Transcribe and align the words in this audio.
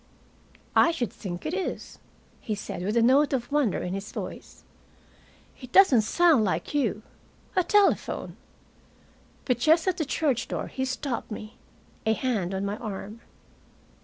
"I 0.75 0.89
should 0.89 1.13
think 1.13 1.45
it 1.45 1.53
is," 1.53 1.99
he 2.39 2.55
said, 2.55 2.81
with 2.81 2.97
a 2.97 3.03
note 3.03 3.33
of 3.33 3.51
wonder 3.51 3.83
in 3.83 3.93
his 3.93 4.11
voice. 4.11 4.63
"It 5.61 5.71
doesn't 5.71 6.01
sound 6.01 6.43
like 6.43 6.73
you. 6.73 7.03
A 7.55 7.63
telephone!" 7.63 8.35
But 9.45 9.59
just 9.59 9.87
at 9.87 9.97
the 9.97 10.05
church 10.05 10.47
door 10.47 10.69
he 10.69 10.85
stopped 10.85 11.29
me, 11.29 11.55
a 12.03 12.13
hand 12.13 12.55
on 12.55 12.65
my 12.65 12.77
arm. 12.77 13.21